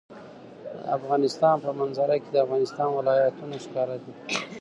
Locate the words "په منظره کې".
1.65-2.29